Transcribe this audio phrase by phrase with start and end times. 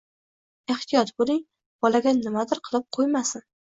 [0.75, 1.43] Ehtiyot bo`ling,
[1.87, 3.51] bolaga nimadir qilib qo`ymasin